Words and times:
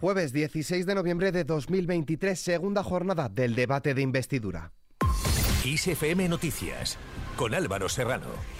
Jueves 0.00 0.32
16 0.32 0.86
de 0.86 0.94
noviembre 0.94 1.32
de 1.32 1.42
2023, 1.42 2.38
segunda 2.38 2.84
jornada 2.84 3.28
del 3.28 3.56
debate 3.56 3.94
de 3.94 4.02
investidura. 4.02 4.70
ISFM 5.64 6.28
Noticias, 6.28 6.96
con 7.36 7.52
Álvaro 7.52 7.88
Serrano. 7.88 8.57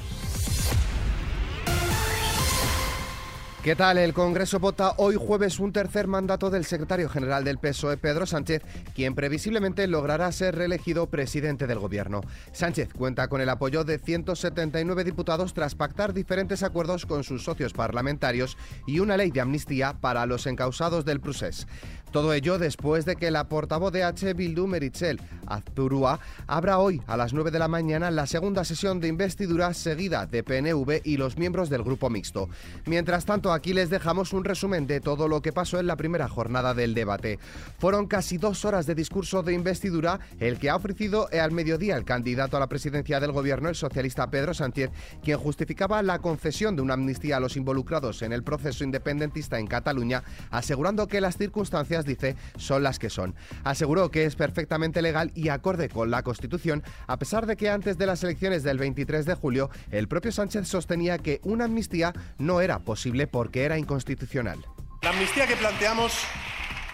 ¿Qué 3.69 3.77
tal? 3.77 3.99
El 3.99 4.15
Congreso 4.15 4.59
vota 4.59 4.95
hoy 4.97 5.17
jueves 5.17 5.61
un 5.61 5.75
tercer 5.75 6.07
mandato 6.07 6.49
del 6.49 6.65
secretario 6.65 7.11
general 7.11 7.45
del 7.45 7.59
PSOE, 7.59 7.99
Pedro 7.99 8.24
Sánchez, 8.24 8.63
quien 8.95 9.15
previsiblemente 9.15 9.87
logrará 9.87 10.33
ser 10.33 10.56
reelegido 10.56 11.09
presidente 11.09 11.67
del 11.67 11.78
gobierno. 11.78 12.23
Sánchez 12.53 12.88
cuenta 12.95 13.28
con 13.28 13.42
el 13.42 13.51
apoyo 13.51 13.85
de 13.85 13.99
179 13.99 15.04
diputados 15.04 15.53
tras 15.53 15.74
pactar 15.74 16.15
diferentes 16.15 16.62
acuerdos 16.62 17.05
con 17.05 17.24
sus 17.24 17.45
socios 17.45 17.74
parlamentarios 17.74 18.56
y 18.87 19.01
una 19.01 19.19
ley 19.19 19.30
de 19.30 19.42
amnistía 19.42 19.98
para 20.00 20.24
los 20.24 20.46
encausados 20.46 21.05
del 21.05 21.20
procés. 21.20 21.66
Todo 22.10 22.32
ello 22.32 22.59
después 22.59 23.05
de 23.05 23.16
que 23.16 23.30
la 23.30 23.48
portavoz 23.48 23.92
de 23.92 24.02
H. 24.02 24.32
Bildu, 24.32 24.66
Merichel 24.66 25.20
Azpurúa, 25.46 26.20
abra 26.46 26.78
hoy 26.78 27.02
a 27.06 27.19
las 27.19 27.34
9 27.34 27.50
de 27.50 27.59
la 27.59 27.69
mañana 27.69 28.10
la 28.10 28.27
segunda 28.27 28.64
sesión 28.64 28.98
de 28.98 29.09
investidura 29.09 29.74
seguida 29.74 30.24
de 30.24 30.42
PNV 30.42 31.02
y 31.05 31.19
los 31.19 31.37
miembros 31.37 31.69
del 31.69 31.82
grupo 31.82 32.09
mixto. 32.09 32.48
Mientras 32.87 33.27
tanto, 33.27 33.52
aquí 33.58 33.72
les 33.72 33.90
dejamos 33.90 34.32
un 34.32 34.44
resumen 34.44 34.86
de 34.86 35.00
todo 35.00 35.26
lo 35.26 35.42
que 35.42 35.52
pasó 35.52 35.80
en 35.80 35.88
la 35.88 35.96
primera 35.96 36.28
jornada 36.28 36.74
del 36.74 36.94
debate. 36.94 37.40
Fueron 37.78 38.06
casi 38.06 38.38
dos 38.38 38.64
horas 38.64 38.86
de 38.86 38.94
discurso 38.94 39.42
de 39.42 39.52
investidura, 39.52 40.20
el 40.38 40.60
que 40.60 40.70
ha 40.70 40.76
ofrecido 40.76 41.28
al 41.32 41.50
mediodía 41.50 41.96
el 41.96 42.04
candidato 42.04 42.56
a 42.56 42.60
la 42.60 42.68
presidencia 42.68 43.18
del 43.18 43.32
gobierno, 43.32 43.68
el 43.68 43.74
socialista 43.74 44.30
Pedro 44.30 44.54
Sánchez, 44.54 44.90
quien 45.24 45.38
justificaba 45.38 46.00
la 46.04 46.20
concesión 46.20 46.76
de 46.76 46.82
una 46.82 46.94
amnistía 46.94 47.38
a 47.38 47.40
los 47.40 47.56
involucrados 47.56 48.22
en 48.22 48.32
el 48.32 48.44
proceso 48.44 48.84
independentista 48.84 49.59
en 49.59 49.66
Cataluña, 49.66 50.22
asegurando 50.50 51.09
que 51.09 51.20
las 51.20 51.36
circunstancias 51.36 52.04
dice, 52.04 52.36
son 52.56 52.84
las 52.84 53.00
que 53.00 53.10
son. 53.10 53.34
Aseguró 53.64 54.12
que 54.12 54.24
es 54.24 54.36
perfectamente 54.36 55.02
legal 55.02 55.32
y 55.34 55.48
acorde 55.48 55.88
con 55.88 56.12
la 56.12 56.22
Constitución, 56.22 56.84
a 57.09 57.18
pesar 57.18 57.46
de 57.46 57.56
que 57.56 57.70
antes 57.70 57.98
de 57.98 58.06
las 58.06 58.22
elecciones 58.22 58.62
del 58.62 58.78
23 58.78 59.26
de 59.26 59.34
julio, 59.34 59.68
el 59.90 60.06
propio 60.06 60.30
Sánchez 60.30 60.68
sostenía 60.68 61.18
que 61.18 61.40
una 61.43 61.65
amnistía 61.65 62.12
no 62.38 62.60
era 62.60 62.78
posible 62.78 63.26
porque 63.38 63.62
era 63.62 63.78
inconstitucional. 63.78 64.67
La 65.00 65.11
amnistía 65.11 65.47
que 65.47 65.55
planteamos 65.55 66.12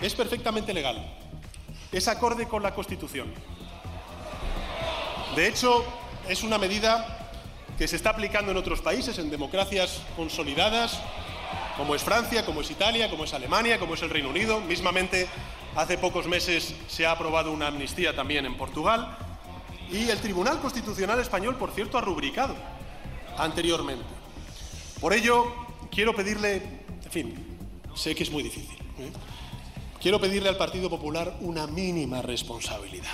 es 0.02 0.14
perfectamente 0.14 0.74
legal. 0.74 1.02
Es 1.90 2.06
acorde 2.06 2.46
con 2.46 2.62
la 2.62 2.74
Constitución. 2.74 3.32
De 5.34 5.48
hecho, 5.48 5.82
es 6.28 6.42
una 6.42 6.58
medida 6.58 7.30
que 7.78 7.88
se 7.88 7.96
está 7.96 8.10
aplicando 8.10 8.50
en 8.50 8.58
otros 8.58 8.82
países, 8.82 9.18
en 9.18 9.30
democracias 9.30 10.02
consolidadas, 10.16 11.00
como 11.78 11.94
es 11.94 12.02
Francia, 12.02 12.44
como 12.44 12.60
es 12.60 12.70
Italia, 12.70 13.08
como 13.08 13.24
es 13.24 13.32
Alemania, 13.32 13.78
como 13.78 13.94
es 13.94 14.02
el 14.02 14.10
Reino 14.10 14.28
Unido. 14.28 14.60
Mismamente, 14.60 15.26
hace 15.74 15.96
pocos 15.96 16.26
meses 16.26 16.74
se 16.88 17.06
ha 17.06 17.12
aprobado 17.12 17.52
una 17.52 17.68
amnistía 17.68 18.14
también 18.14 18.44
en 18.44 18.58
Portugal. 18.58 19.16
Y 19.90 20.10
el 20.10 20.18
Tribunal 20.18 20.60
Constitucional 20.60 21.18
Español, 21.20 21.56
por 21.56 21.70
cierto, 21.70 21.96
ha 21.96 22.02
rubricado 22.02 22.54
anteriormente. 23.38 24.04
Por 25.00 25.14
ello, 25.14 25.63
quiero 25.94 26.14
pedirle, 26.14 26.62
en 27.04 27.10
fin, 27.10 27.34
sé 27.94 28.14
que 28.14 28.24
es 28.24 28.30
muy 28.30 28.42
difícil, 28.42 28.76
¿eh? 28.98 29.10
quiero 30.00 30.20
pedirle 30.20 30.48
al 30.48 30.56
Partido 30.56 30.90
Popular 30.90 31.36
una 31.40 31.66
mínima 31.66 32.20
responsabilidad. 32.20 33.12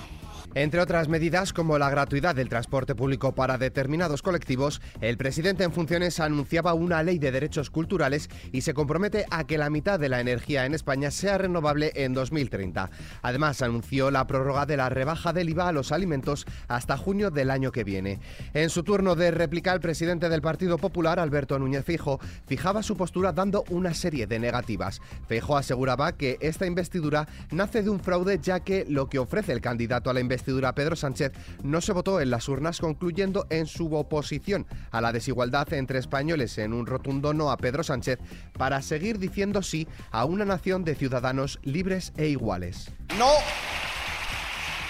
Entre 0.55 0.81
otras 0.81 1.07
medidas, 1.07 1.53
como 1.53 1.79
la 1.79 1.91
gratuidad 1.91 2.35
del 2.35 2.49
transporte 2.49 2.97
público 2.97 3.37
para 3.37 3.57
determinados 3.57 4.21
colectivos, 4.21 4.83
el 5.01 5.17
presidente 5.17 5.63
en 5.63 5.71
funciones 5.71 6.19
anunciaba 6.19 6.75
una 6.75 7.05
ley 7.05 7.21
de 7.21 7.31
derechos 7.31 7.71
culturales 7.71 8.29
y 8.51 8.63
se 8.63 8.75
compromete 8.75 9.27
a 9.31 9.47
que 9.47 9.59
la 9.59 9.71
mitad 9.71 10.01
de 10.01 10.09
la 10.09 10.19
energía 10.19 10.67
en 10.67 10.75
España 10.75 11.13
sea 11.13 11.39
renovable 11.39 11.93
en 11.95 12.15
2030. 12.15 12.91
Además, 13.23 13.63
anunció 13.63 14.11
la 14.11 14.27
prórroga 14.27 14.67
de 14.67 14.77
la 14.77 14.89
rebaja 14.89 15.33
del 15.33 15.51
IVA 15.51 15.69
a 15.69 15.73
los 15.73 15.93
alimentos 15.93 16.47
hasta 16.67 16.97
junio 16.97 17.31
del 17.31 17.53
año 17.53 17.71
que 17.71 17.85
viene. 17.85 18.19
En 18.53 18.71
su 18.71 18.83
turno 18.83 19.15
de 19.15 19.31
réplica, 19.31 19.73
el 19.73 19.81
presidente 19.81 20.29
del 20.29 20.43
Partido 20.43 20.79
Popular, 20.79 21.21
Alberto 21.21 21.61
Núñez 21.61 21.85
Fijo, 21.85 22.19
fijaba 22.49 22.83
su 22.83 22.97
postura 22.97 23.31
dando 23.33 23.63
una 23.71 23.95
serie 23.95 24.27
de 24.27 24.41
negativas. 24.41 25.01
Fijo 25.29 25.57
aseguraba 25.57 26.17
que 26.17 26.39
esta 26.41 26.67
investidura 26.67 27.29
nace 27.53 27.85
de 27.85 27.91
un 27.91 28.01
fraude 28.01 28.41
ya 28.43 28.59
que 28.59 28.85
lo 28.89 29.09
que 29.09 29.21
ofrece 29.21 29.53
el 29.53 29.61
candidato 29.61 30.11
a 30.11 30.13
la 30.13 30.19
investidura 30.19 30.40
investidura 30.41 30.75
Pedro 30.75 30.97
Sánchez 30.97 31.33
no 31.63 31.81
se 31.83 31.93
votó 31.93 32.21
en 32.21 32.31
las 32.31 32.49
urnas, 32.49 32.81
concluyendo 32.81 33.47
en 33.51 33.67
su 33.67 33.95
oposición 33.95 34.67
a 34.91 35.03
la 35.03 35.13
desigualdad 35.13 35.71
entre 35.75 35.99
españoles 35.99 36.57
en 36.57 36.73
un 36.73 36.87
rotundo 36.87 37.35
no 37.35 37.51
a 37.51 37.59
Pedro 37.59 37.83
Sánchez 37.83 38.19
para 38.57 38.81
seguir 38.81 39.19
diciendo 39.19 39.63
sí 39.63 39.87
a 40.11 40.25
una 40.25 40.47
nación 40.47 40.83
de 40.83 40.95
ciudadanos 40.95 41.59
libres 41.63 42.13
e 42.17 42.29
iguales. 42.29 42.91
No 43.19 43.29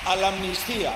a 0.07 0.17
la 0.17 0.29
amnistía, 0.29 0.95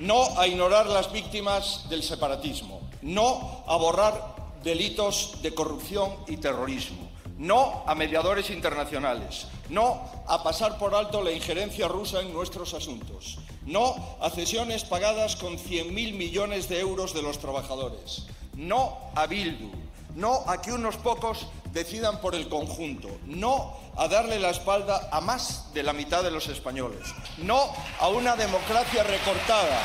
no 0.00 0.38
a 0.38 0.46
ignorar 0.46 0.86
las 0.86 1.12
víctimas 1.12 1.86
del 1.90 2.04
separatismo, 2.04 2.88
no 3.02 3.64
a 3.66 3.76
borrar 3.76 4.36
delitos 4.62 5.40
de 5.42 5.52
corrupción 5.52 6.10
y 6.28 6.36
terrorismo 6.36 7.13
no 7.38 7.82
a 7.86 7.94
mediadores 7.94 8.50
internacionales, 8.50 9.46
no 9.68 10.00
a 10.26 10.42
pasar 10.42 10.78
por 10.78 10.94
alto 10.94 11.22
la 11.22 11.32
injerencia 11.32 11.88
rusa 11.88 12.20
en 12.20 12.32
nuestros 12.32 12.74
asuntos, 12.74 13.38
no 13.66 14.16
a 14.20 14.30
cesiones 14.30 14.84
pagadas 14.84 15.36
con 15.36 15.58
100.000 15.58 15.92
millones 16.14 16.68
de 16.68 16.80
euros 16.80 17.14
de 17.14 17.22
los 17.22 17.38
trabajadores, 17.38 18.26
no 18.54 18.98
a 19.14 19.26
Bildu, 19.26 19.70
no 20.14 20.44
a 20.46 20.62
que 20.62 20.72
unos 20.72 20.96
pocos 20.96 21.46
decidan 21.72 22.20
por 22.20 22.34
el 22.34 22.48
conjunto, 22.48 23.08
no 23.26 23.76
a 23.96 24.06
darle 24.06 24.38
la 24.38 24.50
espalda 24.50 25.08
a 25.10 25.20
más 25.20 25.72
de 25.74 25.82
la 25.82 25.92
mitad 25.92 26.22
de 26.22 26.30
los 26.30 26.46
españoles, 26.48 27.02
no 27.38 27.72
a 28.00 28.08
una 28.08 28.36
democracia 28.36 29.02
recortada, 29.02 29.80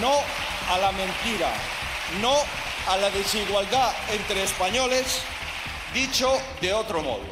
no 0.00 0.12
a 0.72 0.78
la 0.78 0.92
mentira, 0.92 1.52
no 2.20 2.34
a 2.88 2.96
la 2.98 3.10
desigualdad 3.10 3.92
entre 4.12 4.44
españoles 4.44 5.22
Dicho 5.94 6.28
de 6.60 6.74
otro 6.74 7.02
modo, 7.02 7.22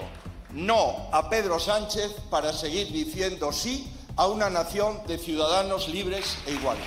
no 0.53 1.09
a 1.11 1.29
Pedro 1.29 1.59
Sánchez 1.59 2.13
para 2.31 2.53
seguir 2.53 2.93
diciendo 2.93 3.51
sí 3.51 3.93
a 4.15 4.29
una 4.29 4.51
nación 4.51 5.05
de 5.09 5.19
ciudadanos 5.19 5.89
libres 5.89 6.39
e 6.47 6.53
iguales. 6.53 6.87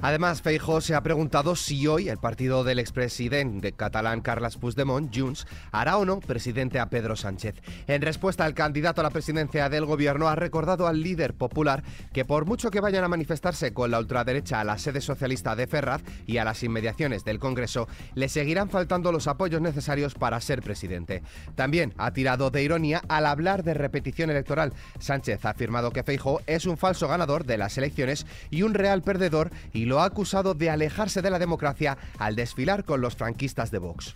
Además, 0.00 0.42
Feijóo 0.42 0.80
se 0.80 0.94
ha 0.94 1.02
preguntado 1.02 1.56
si 1.56 1.88
hoy 1.88 2.08
el 2.08 2.18
partido 2.18 2.62
del 2.62 2.78
expresidente 2.78 3.72
catalán 3.72 4.20
Carles 4.20 4.56
Puigdemont, 4.56 5.12
Junts, 5.14 5.44
hará 5.72 5.98
o 5.98 6.04
no 6.04 6.20
presidente 6.20 6.78
a 6.78 6.88
Pedro 6.88 7.16
Sánchez. 7.16 7.56
En 7.88 8.02
respuesta, 8.02 8.46
el 8.46 8.54
candidato 8.54 9.00
a 9.00 9.04
la 9.04 9.10
presidencia 9.10 9.68
del 9.68 9.86
gobierno 9.86 10.28
ha 10.28 10.36
recordado 10.36 10.86
al 10.86 11.02
líder 11.02 11.34
popular 11.34 11.82
que 12.12 12.24
por 12.24 12.46
mucho 12.46 12.70
que 12.70 12.80
vayan 12.80 13.02
a 13.02 13.08
manifestarse 13.08 13.72
con 13.72 13.90
la 13.90 13.98
ultraderecha 13.98 14.60
a 14.60 14.64
la 14.64 14.78
sede 14.78 15.00
socialista 15.00 15.56
de 15.56 15.66
Ferraz 15.66 16.02
y 16.26 16.36
a 16.36 16.44
las 16.44 16.62
inmediaciones 16.62 17.24
del 17.24 17.40
Congreso, 17.40 17.88
le 18.14 18.28
seguirán 18.28 18.70
faltando 18.70 19.10
los 19.10 19.26
apoyos 19.26 19.60
necesarios 19.60 20.14
para 20.14 20.40
ser 20.40 20.62
presidente. 20.62 21.22
También 21.56 21.92
ha 21.98 22.12
tirado 22.12 22.50
de 22.50 22.62
ironía 22.62 23.02
al 23.08 23.26
hablar 23.26 23.64
de 23.64 23.74
repetición 23.74 24.30
electoral. 24.30 24.72
Sánchez 25.00 25.44
ha 25.44 25.50
afirmado 25.50 25.90
que 25.90 26.04
Feijóo 26.04 26.40
es 26.46 26.66
un 26.66 26.76
falso 26.76 27.08
ganador 27.08 27.44
de 27.44 27.58
las 27.58 27.76
elecciones 27.78 28.26
y 28.50 28.62
un 28.62 28.74
real 28.74 29.02
perdedor 29.02 29.50
y 29.72 29.87
lo 29.88 30.00
ha 30.00 30.04
acusado 30.04 30.54
de 30.54 30.70
alejarse 30.70 31.22
de 31.22 31.30
la 31.30 31.38
democracia 31.38 31.98
al 32.18 32.36
desfilar 32.36 32.84
con 32.84 33.00
los 33.00 33.16
franquistas 33.16 33.70
de 33.70 33.78
Vox. 33.78 34.14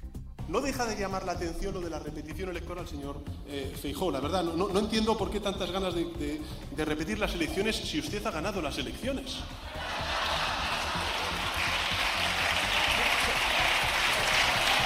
No 0.49 0.61
deja 0.61 0.85
de 0.85 0.97
llamar 0.97 1.25
la 1.25 1.33
atención 1.33 1.73
lo 1.73 1.81
de 1.81 1.89
la 1.89 1.99
repetición 1.99 2.51
electoral, 2.51 2.87
señor 2.87 3.23
eh, 3.49 3.75
Feijó. 3.81 4.11
La 4.11 4.21
verdad, 4.21 4.43
no, 4.43 4.79
entiendo 4.79 5.17
por 5.17 5.31
qué 5.31 5.41
tantas 5.41 5.71
ganas 5.71 5.95
de, 5.95 6.41
de 6.77 6.85
repetir 6.85 7.19
las 7.19 7.33
elecciones 7.35 7.77
si 7.77 7.99
usted 8.01 8.25
ha 8.27 8.31
ganado 8.31 8.61
las 8.61 8.77
elecciones. 8.77 9.39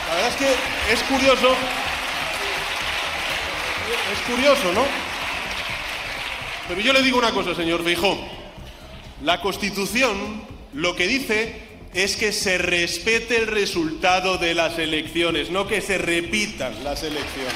La 0.08 0.14
verdad 0.14 0.30
es 0.30 0.36
que 0.36 0.92
es 0.92 1.02
curioso. 1.02 1.48
Es 4.12 4.34
curioso, 4.34 4.72
¿no? 4.72 4.84
Pero 6.68 6.80
yo 6.80 6.92
le 6.92 7.02
digo 7.02 7.18
una 7.18 7.32
cosa, 7.32 7.54
señor 7.54 7.82
Feijó. 7.82 8.16
La 9.22 9.40
Constitución 9.40 10.55
lo 10.76 10.94
que 10.94 11.06
dice 11.06 11.54
es 11.94 12.16
que 12.16 12.32
se 12.32 12.58
respete 12.58 13.38
el 13.38 13.46
resultado 13.46 14.36
de 14.36 14.52
las 14.52 14.78
elecciones, 14.78 15.50
no 15.50 15.66
que 15.66 15.80
se 15.80 15.96
repitan 15.96 16.84
las 16.84 17.02
elecciones. 17.02 17.54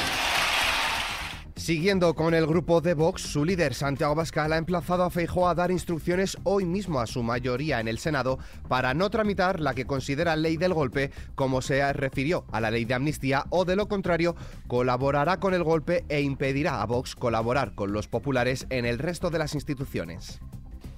Siguiendo 1.54 2.14
con 2.14 2.32
el 2.32 2.46
grupo 2.46 2.80
de 2.80 2.94
Vox, 2.94 3.20
su 3.20 3.44
líder 3.44 3.74
Santiago 3.74 4.14
Bascal 4.14 4.54
ha 4.54 4.56
emplazado 4.56 5.04
a 5.04 5.10
Feijóo 5.10 5.46
a 5.46 5.54
dar 5.54 5.70
instrucciones 5.70 6.38
hoy 6.44 6.64
mismo 6.64 6.98
a 6.98 7.06
su 7.06 7.22
mayoría 7.22 7.80
en 7.80 7.88
el 7.88 7.98
Senado 7.98 8.38
para 8.66 8.94
no 8.94 9.10
tramitar 9.10 9.60
la 9.60 9.74
que 9.74 9.84
considera 9.84 10.34
ley 10.36 10.56
del 10.56 10.72
golpe, 10.72 11.10
como 11.34 11.60
se 11.60 11.92
refirió 11.92 12.46
a 12.50 12.62
la 12.62 12.70
ley 12.70 12.86
de 12.86 12.94
amnistía, 12.94 13.44
o 13.50 13.66
de 13.66 13.76
lo 13.76 13.86
contrario, 13.86 14.34
colaborará 14.66 15.38
con 15.38 15.52
el 15.52 15.62
golpe 15.62 16.06
e 16.08 16.22
impedirá 16.22 16.80
a 16.80 16.86
Vox 16.86 17.14
colaborar 17.14 17.74
con 17.74 17.92
los 17.92 18.08
populares 18.08 18.66
en 18.70 18.86
el 18.86 18.98
resto 18.98 19.28
de 19.28 19.38
las 19.38 19.54
instituciones. 19.54 20.40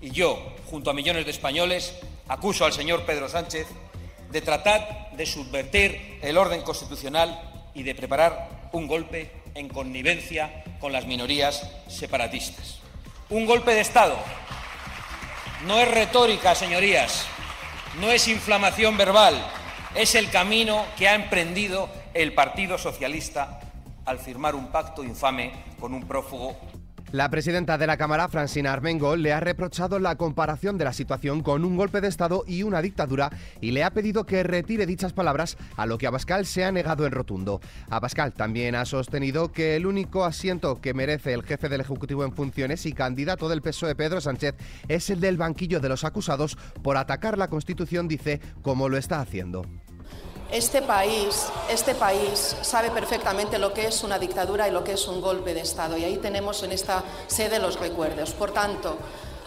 Y 0.02 0.10
yo, 0.10 0.52
junto 0.68 0.90
a 0.90 0.94
millones 0.94 1.24
de 1.24 1.30
españoles, 1.30 1.94
acuso 2.26 2.64
al 2.64 2.72
señor 2.72 3.06
Pedro 3.06 3.28
Sánchez 3.28 3.68
de 4.32 4.40
tratar 4.42 5.12
de 5.12 5.24
subvertir 5.24 6.18
el 6.22 6.36
orden 6.36 6.62
constitucional 6.62 7.40
y 7.72 7.84
de 7.84 7.94
preparar 7.94 8.68
un 8.72 8.88
golpe 8.88 9.30
en 9.54 9.68
connivencia 9.68 10.64
con 10.80 10.92
las 10.92 11.06
minorías 11.06 11.70
separatistas. 11.86 12.80
Un 13.30 13.46
golpe 13.46 13.74
de 13.74 13.80
Estado. 13.80 14.16
No 15.66 15.78
es 15.78 15.88
retórica, 15.88 16.56
señorías, 16.56 17.24
no 18.00 18.10
es 18.10 18.26
inflamación 18.26 18.96
verbal, 18.96 19.40
es 19.94 20.16
el 20.16 20.30
camino 20.30 20.84
que 20.98 21.06
ha 21.06 21.14
emprendido 21.14 21.88
el 22.12 22.34
Partido 22.34 22.76
Socialista 22.76 23.60
al 24.04 24.18
firmar 24.18 24.56
un 24.56 24.72
pacto 24.72 25.04
infame 25.04 25.52
con 25.78 25.94
un 25.94 26.08
prófugo 26.08 26.56
la 27.12 27.28
presidenta 27.30 27.76
de 27.76 27.86
la 27.86 27.98
Cámara, 27.98 28.28
Francina 28.28 28.72
Armengol, 28.72 29.22
le 29.22 29.32
ha 29.32 29.40
reprochado 29.40 29.98
la 29.98 30.16
comparación 30.16 30.78
de 30.78 30.84
la 30.84 30.94
situación 30.94 31.42
con 31.42 31.64
un 31.64 31.76
golpe 31.76 32.00
de 32.00 32.08
Estado 32.08 32.42
y 32.46 32.62
una 32.62 32.80
dictadura 32.80 33.30
y 33.60 33.72
le 33.72 33.84
ha 33.84 33.92
pedido 33.92 34.24
que 34.24 34.42
retire 34.42 34.86
dichas 34.86 35.12
palabras, 35.12 35.58
a 35.76 35.84
lo 35.84 35.98
que 35.98 36.06
Abascal 36.06 36.46
se 36.46 36.64
ha 36.64 36.72
negado 36.72 37.06
en 37.06 37.12
rotundo. 37.12 37.60
Abascal 37.90 38.32
también 38.32 38.74
ha 38.74 38.86
sostenido 38.86 39.52
que 39.52 39.76
el 39.76 39.86
único 39.86 40.24
asiento 40.24 40.80
que 40.80 40.94
merece 40.94 41.34
el 41.34 41.42
jefe 41.42 41.68
del 41.68 41.82
Ejecutivo 41.82 42.24
en 42.24 42.32
funciones 42.32 42.86
y 42.86 42.92
candidato 42.92 43.48
del 43.48 43.62
PSOE, 43.62 43.94
Pedro 43.94 44.20
Sánchez, 44.20 44.54
es 44.88 45.10
el 45.10 45.20
del 45.20 45.36
banquillo 45.36 45.80
de 45.80 45.90
los 45.90 46.04
acusados 46.04 46.56
por 46.82 46.96
atacar 46.96 47.36
la 47.36 47.48
Constitución, 47.48 48.08
dice, 48.08 48.40
como 48.62 48.88
lo 48.88 48.96
está 48.96 49.20
haciendo. 49.20 49.66
Este 50.52 50.82
país, 50.82 51.46
este 51.70 51.94
país 51.94 52.54
sabe 52.60 52.90
perfectamente 52.90 53.58
lo 53.58 53.72
que 53.72 53.86
es 53.86 54.04
una 54.04 54.18
dictadura 54.18 54.68
y 54.68 54.70
lo 54.70 54.84
que 54.84 54.92
es 54.92 55.08
un 55.08 55.22
golpe 55.22 55.54
de 55.54 55.62
Estado. 55.62 55.96
Y 55.96 56.04
ahí 56.04 56.18
tenemos 56.18 56.62
en 56.62 56.72
esta 56.72 57.02
sede 57.26 57.58
los 57.58 57.80
recuerdos. 57.80 58.32
Por 58.32 58.52
tanto, 58.52 58.98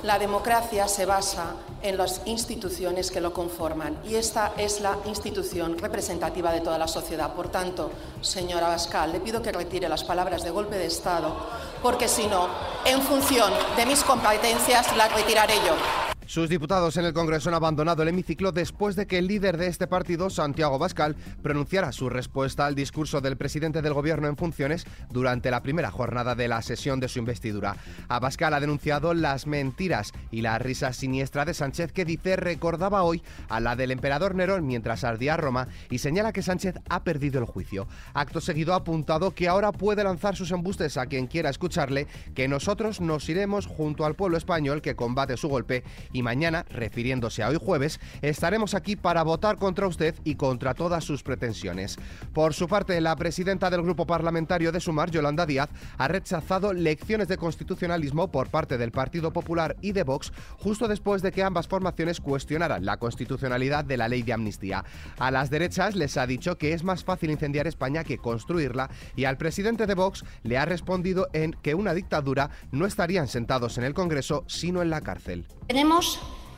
la 0.02 0.18
democracia 0.18 0.88
se 0.88 1.06
basa 1.06 1.58
en 1.84 1.98
las 1.98 2.22
instituciones 2.26 3.12
que 3.12 3.22
lo 3.22 3.34
conforman 3.34 4.00
y 4.04 4.16
esta 4.16 4.54
es 4.58 4.82
la 4.82 4.98
institución 5.06 5.78
representativa 5.78 6.52
de 6.52 6.62
toda 6.62 6.80
la 6.80 6.88
sociedad. 6.88 7.36
Por 7.36 7.50
tanto, 7.50 7.92
señora 8.22 8.70
Bascal, 8.70 9.12
le 9.12 9.20
pido 9.20 9.44
que 9.44 9.52
retire 9.52 9.88
las 9.88 10.04
palabras 10.04 10.44
de 10.44 10.50
golpe 10.50 10.76
de 10.76 10.88
Estado 10.88 11.36
porque 11.84 12.08
si 12.08 12.26
no, 12.26 12.48
en 12.84 13.00
función 13.04 13.54
de 13.78 13.86
mis 13.86 14.04
competencias, 14.04 14.98
las 14.98 15.14
retiraré 15.14 15.54
yo. 15.58 16.05
Sus 16.28 16.50
diputados 16.50 16.98
en 16.98 17.06
el 17.06 17.14
Congreso 17.14 17.50
han 17.50 17.56
abandonado 17.56 18.02
el 18.02 18.10
hemiciclo 18.10 18.52
después 18.52 18.96
de 18.96 19.06
que 19.06 19.20
el 19.20 19.28
líder 19.28 19.58
de 19.58 19.68
este 19.68 19.86
partido, 19.86 20.32
Santiago 20.32 20.80
Bascal, 20.80 21.16
pronunciara 21.44 21.92
su 21.92 22.10
respuesta 22.10 22.66
al 22.66 22.74
discurso 22.74 23.22
del 23.22 23.38
presidente 23.38 23.84
del 23.84 23.94
Gobierno 23.94 24.28
en 24.28 24.36
funciones 24.36 24.88
durante 25.12 25.52
la 25.52 25.62
primera 25.62 25.92
jornada 25.92 26.34
de 26.34 26.48
la 26.48 26.64
sesión 26.64 27.00
de 27.00 27.10
su 27.10 27.20
investidura. 27.20 27.78
Abascal 28.08 28.56
ha 28.56 28.60
denunciado 28.60 29.14
las 29.14 29.46
mentiras 29.46 30.14
y 30.32 30.42
la 30.42 30.58
risa 30.58 30.94
siniestra 30.94 31.46
de 31.46 31.54
Sánchez 31.54 31.92
que 31.92 32.06
dice 32.06 32.36
recordaba 32.38 33.04
hoy 33.04 33.22
a 33.48 33.60
la 33.60 33.76
del 33.76 33.92
emperador 33.92 34.34
Nerón 34.34 34.66
mientras 34.66 35.04
ardía 35.04 35.38
Roma 35.38 35.68
y 35.92 36.00
señala 36.00 36.34
que 36.34 36.42
Sánchez 36.42 36.76
ha 36.90 37.04
perdido 37.04 37.40
el 37.40 37.46
juicio. 37.46 37.88
Acto 38.16 38.42
seguido 38.42 38.74
ha 38.74 38.78
apuntado 38.78 39.36
que 39.36 39.48
ahora 39.48 39.72
puede 39.72 40.04
lanzar 40.04 40.36
sus 40.36 40.50
embustes 40.52 40.98
a 40.98 41.06
quien 41.06 41.28
quiera 41.28 41.52
escucharle, 41.52 42.08
que 42.34 42.48
nosotros 42.48 43.00
nos 43.00 43.30
iremos 43.30 43.68
junto 43.68 44.06
al 44.06 44.16
pueblo 44.16 44.38
español 44.38 44.82
que 44.82 44.96
combate 44.96 45.38
su 45.38 45.50
golpe 45.50 45.84
y 46.12 46.24
mañana, 46.26 46.66
refiriéndose 46.70 47.44
a 47.44 47.50
hoy 47.50 47.58
jueves, 47.62 48.00
estaremos 48.24 48.74
aquí 48.74 48.96
para 48.96 49.24
votar 49.24 49.58
contra 49.58 49.88
usted 49.88 50.16
y 50.24 50.36
contra 50.36 50.74
todas 50.74 51.04
sus 51.04 51.22
pretensiones. 51.22 51.98
Por 52.34 52.56
su 52.56 52.68
parte, 52.68 53.00
la 53.00 53.16
presidenta 53.16 53.70
del 53.70 53.84
Grupo 53.84 54.08
Parlamentario 54.08 54.72
de 54.72 54.80
Sumar, 54.80 55.12
Yolanda 55.12 55.46
Díaz, 55.46 55.70
ha 55.98 56.08
rechazado 56.08 56.74
lecciones 56.74 57.28
de 57.28 57.38
constitucionalismo 57.38 58.32
por 58.32 58.50
parte 58.50 58.78
del 58.80 58.92
Partido 58.92 59.32
Popular 59.32 59.78
y 59.82 59.92
de 59.92 60.04
Vox 60.04 60.34
justo 60.58 60.88
después 60.88 61.22
de 61.22 61.32
que 61.32 61.44
ambas 61.44 61.68
formaciones 61.68 62.20
cuestionaran 62.20 62.86
la 62.86 62.98
constitucionalidad 62.98 63.86
de 63.86 63.98
la 63.98 64.08
ley 64.08 64.24
de 64.24 64.34
amnistía. 64.34 64.84
A 65.20 65.30
las 65.30 65.52
derechas 65.52 65.96
les 65.96 66.18
ha 66.18 66.26
dicho 66.26 66.58
que 66.58 66.74
es 66.74 66.84
más 66.84 67.04
fácil 67.04 67.30
incendiar 67.30 67.68
España 67.68 68.04
que 68.04 68.18
construirla 68.18 68.90
y 69.16 69.26
al 69.26 69.38
presidente 69.38 69.86
de 69.86 69.94
Vox 69.94 70.26
le 70.42 70.58
ha 70.58 70.66
respondido 70.66 71.28
en 71.34 71.52
que 71.54 71.76
una 71.76 71.94
dictadura 71.94 72.50
no 72.72 72.88
estarían 72.88 73.28
sentados 73.28 73.78
en 73.78 73.84
el 73.84 73.94
Congreso 73.94 74.44
sino 74.48 74.82
en 74.82 74.90
la 74.90 75.02
cárcel. 75.02 75.46
Tenemos 75.68 76.05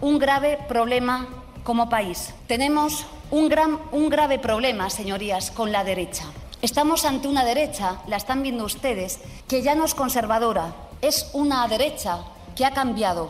un 0.02 0.20
grave 0.20 0.60
problema 0.68 1.28
como 1.64 1.90
país. 1.90 2.34
Tenemos 2.48 3.06
un, 3.32 3.50
gran, 3.50 3.80
un 3.92 4.10
grave 4.10 4.40
problema, 4.40 4.90
señorías, 4.90 5.52
con 5.52 5.72
la 5.72 5.84
derecha. 5.84 6.26
Estamos 6.62 7.06
ante 7.06 7.28
una 7.28 7.46
derecha, 7.46 8.02
la 8.08 8.18
están 8.18 8.42
viendo 8.42 8.64
ustedes, 8.64 9.20
que 9.48 9.62
ya 9.62 9.76
no 9.76 9.86
es 9.86 9.94
conservadora, 9.94 10.74
es 11.02 11.30
una 11.34 11.68
derecha 11.68 12.20
que 12.56 12.66
ha 12.66 12.72
cambiado, 12.72 13.30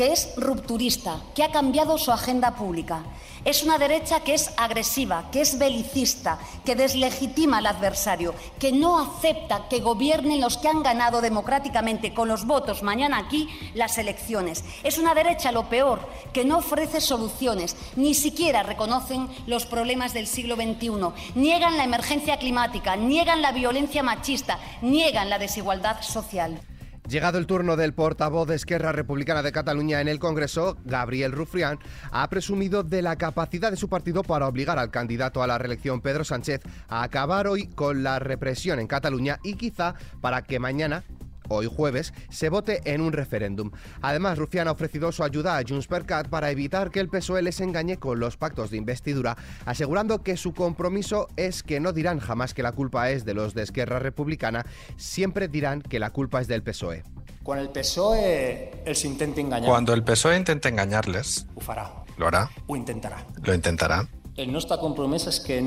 que 0.00 0.14
es 0.14 0.32
rupturista, 0.38 1.20
que 1.34 1.44
ha 1.44 1.52
cambiado 1.52 1.98
su 1.98 2.10
agenda 2.10 2.54
pública. 2.54 3.02
Es 3.44 3.62
una 3.62 3.76
derecha 3.76 4.20
que 4.20 4.32
es 4.32 4.50
agresiva, 4.56 5.30
que 5.30 5.42
es 5.42 5.58
belicista, 5.58 6.38
que 6.64 6.74
deslegitima 6.74 7.58
al 7.58 7.66
adversario, 7.66 8.34
que 8.58 8.72
no 8.72 8.98
acepta 8.98 9.68
que 9.68 9.80
gobiernen 9.80 10.40
los 10.40 10.56
que 10.56 10.68
han 10.68 10.82
ganado 10.82 11.20
democráticamente 11.20 12.14
con 12.14 12.28
los 12.28 12.46
votos 12.46 12.82
mañana 12.82 13.18
aquí 13.18 13.46
las 13.74 13.98
elecciones. 13.98 14.64
Es 14.84 14.96
una 14.96 15.14
derecha, 15.14 15.52
lo 15.52 15.68
peor, 15.68 16.00
que 16.32 16.46
no 16.46 16.56
ofrece 16.56 17.02
soluciones, 17.02 17.76
ni 17.94 18.14
siquiera 18.14 18.62
reconocen 18.62 19.28
los 19.46 19.66
problemas 19.66 20.14
del 20.14 20.26
siglo 20.26 20.56
XXI, 20.56 21.34
niegan 21.34 21.76
la 21.76 21.84
emergencia 21.84 22.38
climática, 22.38 22.96
niegan 22.96 23.42
la 23.42 23.52
violencia 23.52 24.02
machista, 24.02 24.58
niegan 24.80 25.28
la 25.28 25.38
desigualdad 25.38 26.00
social. 26.00 26.58
Llegado 27.10 27.38
el 27.38 27.46
turno 27.48 27.74
del 27.74 27.92
portavoz 27.92 28.46
de 28.46 28.54
Esquerra 28.54 28.92
Republicana 28.92 29.42
de 29.42 29.50
Cataluña 29.50 30.00
en 30.00 30.06
el 30.06 30.20
Congreso, 30.20 30.76
Gabriel 30.84 31.32
Rufrián, 31.32 31.80
ha 32.12 32.30
presumido 32.30 32.84
de 32.84 33.02
la 33.02 33.16
capacidad 33.16 33.72
de 33.72 33.76
su 33.76 33.88
partido 33.88 34.22
para 34.22 34.46
obligar 34.46 34.78
al 34.78 34.92
candidato 34.92 35.42
a 35.42 35.48
la 35.48 35.58
reelección 35.58 36.02
Pedro 36.02 36.22
Sánchez 36.22 36.60
a 36.88 37.02
acabar 37.02 37.48
hoy 37.48 37.66
con 37.66 38.04
la 38.04 38.20
represión 38.20 38.78
en 38.78 38.86
Cataluña 38.86 39.40
y 39.42 39.54
quizá 39.54 39.96
para 40.20 40.42
que 40.42 40.60
mañana 40.60 41.02
hoy 41.50 41.66
jueves, 41.66 42.14
se 42.30 42.48
vote 42.48 42.80
en 42.84 43.00
un 43.00 43.12
referéndum. 43.12 43.70
Además, 44.00 44.38
Rufián 44.38 44.68
ha 44.68 44.72
ofrecido 44.72 45.12
su 45.12 45.22
ayuda 45.22 45.58
a 45.58 45.62
Junts 45.66 45.86
per 45.86 46.06
Cat 46.06 46.28
para 46.28 46.50
evitar 46.50 46.90
que 46.90 47.00
el 47.00 47.08
PSOE 47.08 47.42
les 47.42 47.60
engañe 47.60 47.98
con 47.98 48.20
los 48.20 48.36
pactos 48.36 48.70
de 48.70 48.76
investidura, 48.76 49.36
asegurando 49.66 50.22
que 50.22 50.36
su 50.36 50.54
compromiso 50.54 51.28
es 51.36 51.62
que 51.62 51.80
no 51.80 51.92
dirán 51.92 52.20
jamás 52.20 52.54
que 52.54 52.62
la 52.62 52.72
culpa 52.72 53.10
es 53.10 53.24
de 53.24 53.34
los 53.34 53.54
de 53.54 53.62
Esquerra 53.62 53.98
Republicana, 53.98 54.64
siempre 54.96 55.48
dirán 55.48 55.82
que 55.82 55.98
la 55.98 56.10
culpa 56.10 56.40
es 56.40 56.48
del 56.48 56.62
PSOE. 56.62 57.02
Cuando 57.42 57.64
el 57.64 57.70
PSOE 57.70 58.82
els 58.84 59.04
intenta 59.04 59.40
engañar... 59.40 59.68
Cuando 59.68 59.94
el 59.94 60.04
PSOE 60.04 60.36
intente 60.36 60.68
engañarles... 60.68 61.46
Farà. 61.56 61.88
Lo 62.18 62.26
hará. 62.26 62.50
Ho 62.66 62.76
intentarà. 62.76 63.24
Lo 63.42 63.54
intentará. 63.54 64.06
Nuestro 64.36 64.78
compromiso 64.78 65.30
es 65.30 65.40
que 65.40 65.60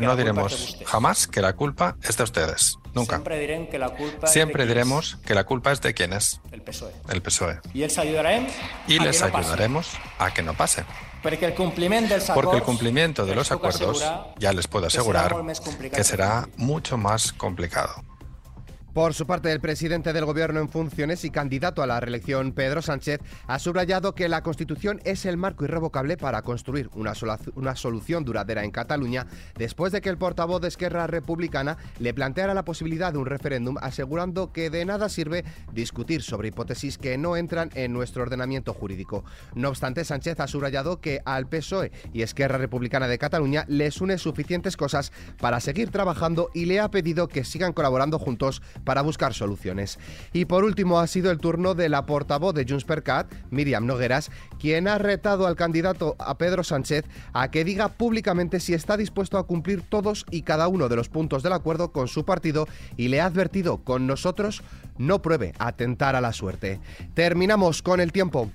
no 0.00 0.16
diremos 0.16 0.78
jamás 0.84 1.26
que 1.26 1.40
la 1.40 1.54
culpa 1.54 1.96
es 2.02 2.16
de 2.16 2.24
ustedes. 2.24 2.76
Nunca. 2.94 3.16
Sempre 3.16 3.38
direm 3.38 3.68
que 3.68 3.78
la 3.78 3.90
culpa 3.90 4.26
Siempre 4.26 4.66
diremos 4.66 5.16
que 5.24 5.34
la 5.34 5.44
culpa 5.44 5.70
es 5.72 5.80
de 5.80 5.94
quién 5.94 6.12
es, 6.12 6.40
el 6.50 6.62
PSOE. 6.62 6.92
el 7.08 7.22
PSOE. 7.22 7.60
Els 7.74 7.98
Y 8.88 8.98
a 8.98 9.04
les 9.04 9.20
no 9.20 9.26
ayudaremos 9.26 9.90
a 10.18 10.32
que 10.34 10.42
no 10.42 10.54
pase. 10.54 10.84
Perquè 11.22 11.44
el 11.44 11.54
dels 11.54 12.30
acords... 12.30 12.34
Porque 12.34 12.56
el 12.56 12.62
cumplimiento 12.62 13.26
de 13.26 13.34
los 13.34 13.52
acuerdos, 13.52 14.02
ya 14.38 14.52
les 14.52 14.66
puedo 14.66 14.86
asegurar 14.86 15.36
que 15.92 16.02
será 16.02 16.48
mucho 16.56 16.96
más 16.96 17.32
complicado. 17.32 18.09
Por 18.92 19.14
su 19.14 19.24
parte, 19.24 19.52
el 19.52 19.60
presidente 19.60 20.12
del 20.12 20.24
Gobierno 20.24 20.58
en 20.58 20.68
funciones 20.68 21.24
y 21.24 21.30
candidato 21.30 21.80
a 21.80 21.86
la 21.86 22.00
reelección, 22.00 22.50
Pedro 22.50 22.82
Sánchez, 22.82 23.20
ha 23.46 23.60
subrayado 23.60 24.16
que 24.16 24.28
la 24.28 24.42
Constitución 24.42 25.00
es 25.04 25.26
el 25.26 25.36
marco 25.36 25.64
irrevocable 25.64 26.16
para 26.16 26.42
construir 26.42 26.90
una, 26.94 27.12
una 27.54 27.76
solución 27.76 28.24
duradera 28.24 28.64
en 28.64 28.72
Cataluña, 28.72 29.28
después 29.56 29.92
de 29.92 30.00
que 30.00 30.08
el 30.08 30.18
portavoz 30.18 30.60
de 30.60 30.66
Esquerra 30.66 31.06
Republicana 31.06 31.78
le 32.00 32.12
planteara 32.12 32.52
la 32.52 32.64
posibilidad 32.64 33.12
de 33.12 33.18
un 33.18 33.26
referéndum, 33.26 33.76
asegurando 33.80 34.52
que 34.52 34.70
de 34.70 34.84
nada 34.84 35.08
sirve 35.08 35.44
discutir 35.72 36.22
sobre 36.22 36.48
hipótesis 36.48 36.98
que 36.98 37.16
no 37.16 37.36
entran 37.36 37.70
en 37.74 37.92
nuestro 37.92 38.24
ordenamiento 38.24 38.74
jurídico. 38.74 39.24
No 39.54 39.68
obstante, 39.68 40.04
Sánchez 40.04 40.40
ha 40.40 40.48
subrayado 40.48 41.00
que 41.00 41.20
al 41.24 41.48
PSOE 41.48 41.92
y 42.12 42.22
Esquerra 42.22 42.58
Republicana 42.58 43.06
de 43.06 43.18
Cataluña 43.18 43.64
les 43.68 44.00
une 44.00 44.18
suficientes 44.18 44.76
cosas 44.76 45.12
para 45.38 45.60
seguir 45.60 45.90
trabajando 45.90 46.50
y 46.54 46.64
le 46.64 46.80
ha 46.80 46.90
pedido 46.90 47.28
que 47.28 47.44
sigan 47.44 47.72
colaborando 47.72 48.18
juntos 48.18 48.62
para 48.84 49.02
buscar 49.02 49.34
soluciones. 49.34 49.98
Y 50.32 50.44
por 50.46 50.64
último 50.64 51.00
ha 51.00 51.06
sido 51.06 51.30
el 51.30 51.38
turno 51.38 51.74
de 51.74 51.88
la 51.88 52.06
portavoz 52.06 52.54
de 52.54 52.66
Junts 52.68 52.84
per 52.84 53.02
Miriam 53.50 53.86
Nogueras, 53.86 54.30
quien 54.58 54.88
ha 54.88 54.98
retado 54.98 55.46
al 55.46 55.56
candidato 55.56 56.16
a 56.18 56.38
Pedro 56.38 56.64
Sánchez 56.64 57.04
a 57.32 57.50
que 57.50 57.64
diga 57.64 57.88
públicamente 57.88 58.60
si 58.60 58.74
está 58.74 58.96
dispuesto 58.96 59.38
a 59.38 59.46
cumplir 59.46 59.82
todos 59.82 60.26
y 60.30 60.42
cada 60.42 60.68
uno 60.68 60.88
de 60.88 60.96
los 60.96 61.08
puntos 61.08 61.42
del 61.42 61.52
acuerdo 61.52 61.92
con 61.92 62.08
su 62.08 62.24
partido 62.24 62.68
y 62.96 63.08
le 63.08 63.20
ha 63.20 63.26
advertido 63.26 63.78
con 63.78 64.06
nosotros 64.06 64.62
no 64.98 65.22
pruebe 65.22 65.54
a 65.58 65.72
tentar 65.72 66.14
a 66.14 66.20
la 66.20 66.32
suerte. 66.32 66.80
Terminamos 67.14 67.82
con 67.82 68.00
el 68.00 68.12
tiempo. 68.12 68.50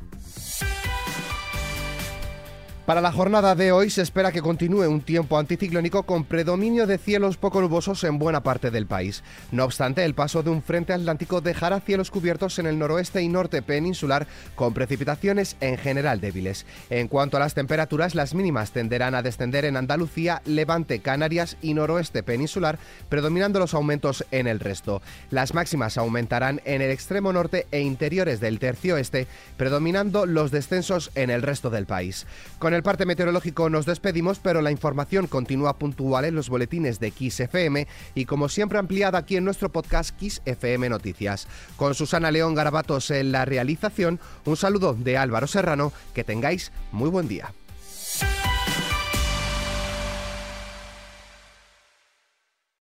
Para 2.85 3.01
la 3.01 3.11
jornada 3.11 3.55
de 3.55 3.71
hoy 3.71 3.89
se 3.89 4.03
espera 4.03 4.31
que 4.31 4.43
continúe 4.43 4.87
un 4.87 5.01
tiempo 5.01 5.39
anticiclónico 5.39 6.03
con 6.03 6.23
predominio 6.23 6.85
de 6.85 6.99
cielos 6.99 7.35
poco 7.35 7.59
nubosos 7.59 8.03
en 8.03 8.19
buena 8.19 8.43
parte 8.43 8.69
del 8.69 8.85
país. 8.85 9.23
No 9.51 9.63
obstante, 9.63 10.05
el 10.05 10.13
paso 10.13 10.43
de 10.43 10.51
un 10.51 10.61
frente 10.61 10.93
atlántico 10.93 11.41
dejará 11.41 11.79
cielos 11.79 12.11
cubiertos 12.11 12.59
en 12.59 12.67
el 12.67 12.77
noroeste 12.77 13.23
y 13.23 13.27
norte 13.27 13.63
peninsular 13.63 14.27
con 14.53 14.75
precipitaciones 14.75 15.57
en 15.61 15.79
general 15.79 16.21
débiles. 16.21 16.67
En 16.91 17.07
cuanto 17.07 17.37
a 17.37 17.39
las 17.39 17.55
temperaturas, 17.55 18.13
las 18.13 18.35
mínimas 18.35 18.69
tenderán 18.69 19.15
a 19.15 19.23
descender 19.23 19.65
en 19.65 19.77
Andalucía, 19.77 20.43
Levante, 20.45 20.99
Canarias 20.99 21.57
y 21.63 21.73
noroeste 21.73 22.21
peninsular, 22.21 22.77
predominando 23.09 23.57
los 23.57 23.73
aumentos 23.73 24.23
en 24.29 24.45
el 24.45 24.59
resto. 24.59 25.01
Las 25.31 25.55
máximas 25.55 25.97
aumentarán 25.97 26.61
en 26.65 26.83
el 26.83 26.91
extremo 26.91 27.33
norte 27.33 27.65
e 27.71 27.79
interiores 27.79 28.39
del 28.39 28.59
tercio 28.59 28.97
este, 28.97 29.25
predominando 29.57 30.27
los 30.27 30.51
descensos 30.51 31.09
en 31.15 31.31
el 31.31 31.41
resto 31.41 31.71
del 31.71 31.87
país. 31.87 32.27
El 32.75 32.83
parte 32.83 33.05
meteorológico 33.05 33.69
nos 33.69 33.85
despedimos, 33.85 34.39
pero 34.39 34.61
la 34.61 34.71
información 34.71 35.27
continúa 35.27 35.77
puntual 35.77 36.25
en 36.25 36.35
los 36.35 36.49
boletines 36.49 36.99
de 36.99 37.11
Kiss 37.11 37.39
FM 37.39 37.87
y 38.13 38.25
como 38.25 38.49
siempre 38.49 38.77
ampliada 38.77 39.17
aquí 39.17 39.37
en 39.37 39.45
nuestro 39.45 39.71
podcast 39.71 40.15
Kiss 40.15 40.41
FM 40.45 40.89
Noticias. 40.89 41.47
Con 41.77 41.95
Susana 41.95 42.31
León 42.31 42.53
Garabatos 42.53 43.11
en 43.11 43.31
la 43.31 43.45
realización, 43.45 44.19
un 44.45 44.57
saludo 44.57 44.93
de 44.93 45.17
Álvaro 45.17 45.47
Serrano, 45.47 45.93
que 46.13 46.23
tengáis 46.23 46.71
muy 46.91 47.09
buen 47.09 47.27
día. 47.27 47.51